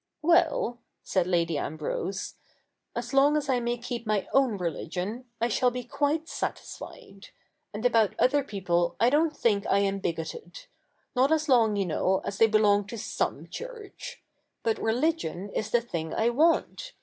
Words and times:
'Well," 0.33 0.79
said 1.03 1.27
Eady 1.27 1.59
Ambrose,' 1.59 2.33
as 2.95 3.13
long 3.13 3.37
as 3.37 3.47
I 3.47 3.59
may 3.59 3.77
keep 3.77 4.07
my 4.07 4.27
own 4.33 4.57
religion, 4.57 5.25
I 5.39 5.47
shall 5.47 5.69
be 5.69 5.83
quite 5.83 6.27
satisfied: 6.27 7.27
and 7.71 7.85
about 7.85 8.15
other 8.17 8.43
people 8.43 8.95
I 8.99 9.11
don't 9.11 9.37
think 9.37 9.67
I 9.67 9.77
am 9.81 9.99
bigoted— 9.99 10.65
not 11.15 11.31
as 11.31 11.47
long, 11.47 11.75
you 11.75 11.85
know, 11.85 12.23
as 12.25 12.39
they 12.39 12.47
belong 12.47 12.87
to 12.87 12.95
sofne 12.97 13.47
church. 13.51 14.23
But 14.63 14.79
re/igion 14.81 15.51
is 15.55 15.69
the 15.69 15.81
thing 15.81 16.15
I 16.15 16.29
want. 16.29 16.93